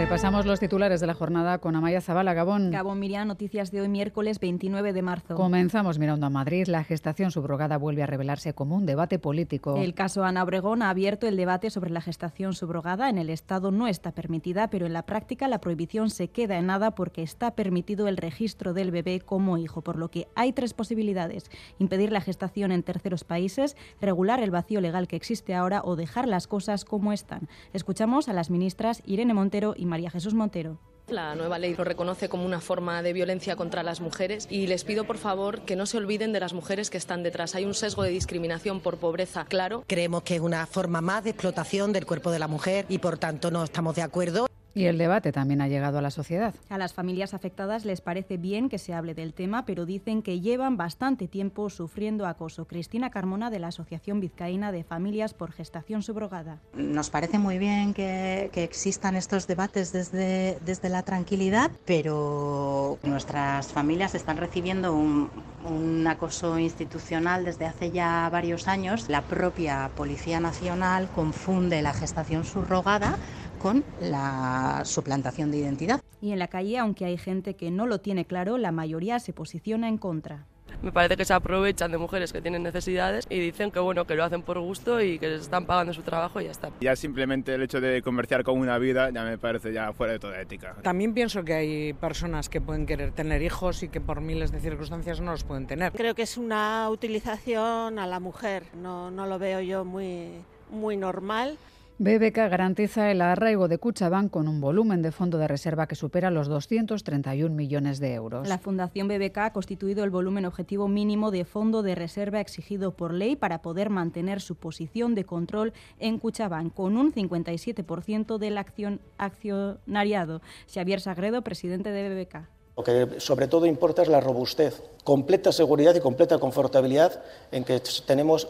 [0.00, 2.70] Repasamos los titulares de la jornada con Amaya Zabala, Gabón.
[2.70, 5.34] Gabón Miriam, noticias de hoy miércoles 29 de marzo.
[5.34, 6.68] Comenzamos mirando a Madrid.
[6.68, 9.76] La gestación subrogada vuelve a revelarse como un debate político.
[9.76, 13.10] El caso Ana Obregón ha abierto el debate sobre la gestación subrogada.
[13.10, 16.68] En el Estado no está permitida, pero en la práctica la prohibición se queda en
[16.68, 20.72] nada porque está permitido el registro del bebé como hijo, por lo que hay tres
[20.72, 21.50] posibilidades.
[21.78, 26.26] Impedir la gestación en terceros países, regular el vacío legal que existe ahora o dejar
[26.26, 27.50] las cosas como están.
[27.74, 30.78] Escuchamos a las ministras Irene Montero y María Jesús Montero.
[31.08, 34.84] La nueva ley lo reconoce como una forma de violencia contra las mujeres y les
[34.84, 37.56] pido por favor que no se olviden de las mujeres que están detrás.
[37.56, 39.82] Hay un sesgo de discriminación por pobreza, claro.
[39.88, 43.18] Creemos que es una forma más de explotación del cuerpo de la mujer y por
[43.18, 44.46] tanto no estamos de acuerdo.
[44.74, 46.54] Y el debate también ha llegado a la sociedad.
[46.68, 50.40] A las familias afectadas les parece bien que se hable del tema, pero dicen que
[50.40, 52.66] llevan bastante tiempo sufriendo acoso.
[52.66, 56.60] Cristina Carmona, de la Asociación Vizcaína de Familias por Gestación Subrogada.
[56.74, 63.68] Nos parece muy bien que, que existan estos debates desde, desde la tranquilidad, pero nuestras
[63.72, 65.30] familias están recibiendo un,
[65.64, 69.08] un acoso institucional desde hace ya varios años.
[69.08, 73.18] La propia Policía Nacional confunde la gestación subrogada
[73.60, 76.00] con la suplantación de identidad.
[76.20, 79.32] Y en la calle, aunque hay gente que no lo tiene claro, la mayoría se
[79.32, 80.46] posiciona en contra.
[80.82, 84.14] Me parece que se aprovechan de mujeres que tienen necesidades y dicen que bueno que
[84.14, 86.70] lo hacen por gusto y que les están pagando su trabajo y ya está.
[86.80, 90.18] Ya simplemente el hecho de comerciar con una vida ya me parece ya fuera de
[90.18, 90.76] toda ética.
[90.82, 94.60] También pienso que hay personas que pueden querer tener hijos y que por miles de
[94.60, 95.92] circunstancias no los pueden tener.
[95.92, 100.30] Creo que es una utilización a la mujer, no, no lo veo yo muy,
[100.70, 101.58] muy normal.
[102.02, 106.30] BBK garantiza el arraigo de Cuchabán con un volumen de fondo de reserva que supera
[106.30, 108.48] los 231 millones de euros.
[108.48, 113.12] La Fundación BBK ha constituido el volumen objetivo mínimo de fondo de reserva exigido por
[113.12, 118.98] ley para poder mantener su posición de control en Cuchabán, con un 57% del accion
[119.18, 120.40] accionariado.
[120.72, 122.48] Xavier Sagredo, presidente de BBK.
[122.78, 127.78] Lo que sobre todo importa es la robustez, completa seguridad y completa confortabilidad en que
[128.06, 128.48] tenemos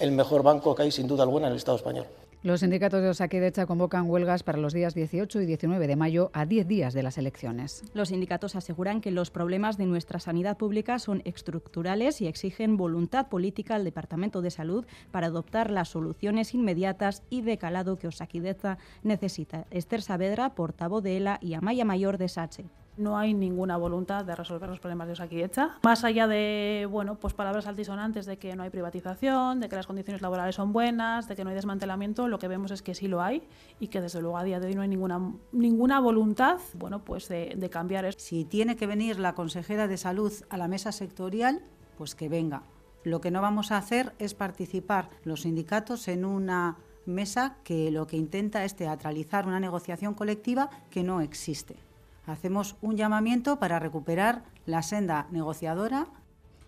[0.00, 2.06] el mejor banco que hay sin duda alguna en el Estado español.
[2.44, 6.46] Los sindicatos de Osakidecha convocan huelgas para los días 18 y 19 de mayo a
[6.46, 7.82] 10 días de las elecciones.
[7.94, 13.26] Los sindicatos aseguran que los problemas de nuestra sanidad pública son estructurales y exigen voluntad
[13.26, 18.78] política al Departamento de Salud para adoptar las soluciones inmediatas y de calado que Osakidecha
[19.02, 19.66] necesita.
[19.72, 22.66] Esther Saavedra, portavoz de ELA, y Amaya Mayor de SACHE
[22.98, 25.78] no hay ninguna voluntad de resolver los problemas de Osakidecha.
[25.82, 29.86] Más allá de, bueno, pues palabras altisonantes de que no hay privatización, de que las
[29.86, 33.08] condiciones laborales son buenas, de que no hay desmantelamiento, lo que vemos es que sí
[33.08, 33.42] lo hay
[33.80, 37.28] y que desde luego a día de hoy no hay ninguna, ninguna voluntad, bueno, pues
[37.28, 38.18] de, de cambiar eso.
[38.18, 41.62] Si tiene que venir la consejera de salud a la mesa sectorial,
[41.96, 42.62] pues que venga.
[43.04, 46.76] Lo que no vamos a hacer es participar los sindicatos en una
[47.06, 51.87] mesa que lo que intenta es teatralizar una negociación colectiva que no existe
[52.28, 56.06] hacemos un llamamiento para recuperar la senda negociadora.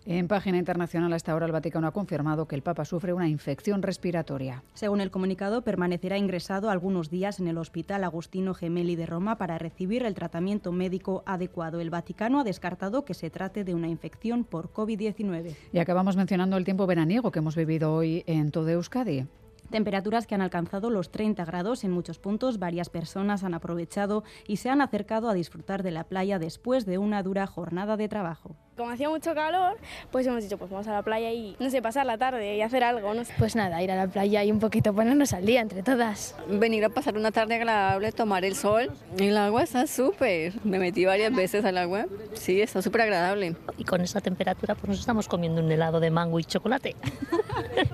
[0.03, 3.83] En página internacional, hasta ahora el Vaticano ha confirmado que el Papa sufre una infección
[3.83, 4.63] respiratoria.
[4.73, 9.59] Según el comunicado, permanecerá ingresado algunos días en el Hospital Agustino Gemelli de Roma para
[9.59, 11.79] recibir el tratamiento médico adecuado.
[11.79, 15.55] El Vaticano ha descartado que se trate de una infección por COVID-19.
[15.71, 19.27] Y acabamos mencionando el tiempo veraniego que hemos vivido hoy en todo Euskadi.
[19.71, 22.59] Temperaturas que han alcanzado los 30 grados en muchos puntos.
[22.59, 26.97] Varias personas han aprovechado y se han acercado a disfrutar de la playa después de
[26.97, 28.57] una dura jornada de trabajo.
[28.77, 29.77] Como hacía mucho calor,
[30.11, 32.61] pues hemos dicho, pues vamos a la playa y, no sé, pasar la tarde y
[32.61, 33.21] hacer algo, ¿no?
[33.37, 36.35] Pues nada, ir a la playa y un poquito ponernos al día entre todas.
[36.47, 38.89] Venir a pasar una tarde agradable, tomar el sol.
[39.19, 40.53] El agua está súper.
[40.63, 42.05] Me metí varias veces al agua.
[42.33, 43.57] Sí, está súper agradable.
[43.77, 46.95] Y con esta temperatura, pues nos estamos comiendo un helado de mango y chocolate.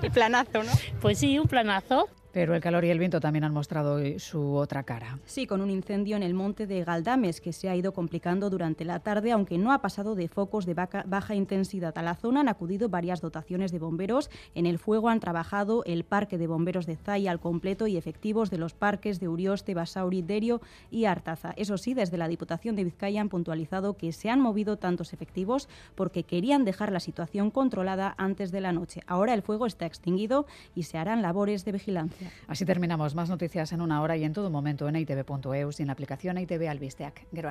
[0.02, 0.70] y planazo, ¿no?
[1.00, 2.08] Pues sí, un planazo.
[2.38, 5.18] Pero el calor y el viento también han mostrado su otra cara.
[5.24, 8.84] Sí, con un incendio en el monte de Galdames que se ha ido complicando durante
[8.84, 11.98] la tarde, aunque no ha pasado de focos de baja, baja, intensidad.
[11.98, 14.30] A la zona han acudido varias dotaciones de bomberos.
[14.54, 18.50] En el fuego han trabajado el Parque de Bomberos de Zaya al completo y efectivos
[18.50, 20.60] de los parques de Urioste, Basauri, Derio
[20.92, 21.54] y Artaza.
[21.56, 25.68] Eso sí, desde la Diputación de Vizcaya han puntualizado que se han movido tantos efectivos
[25.96, 29.00] porque querían dejar la situación controlada antes de la noche.
[29.08, 30.46] Ahora el fuego está extinguido
[30.76, 32.27] y se harán labores de vigilancia.
[32.46, 33.14] Así terminamos.
[33.14, 36.38] Más noticias en una hora y en todo momento en itv.eus y en la aplicación
[36.38, 37.26] ITV Albisteac.
[37.32, 37.48] Gero.